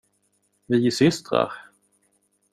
Vi 0.69 0.87
är 0.87 0.91
systrar! 0.91 1.53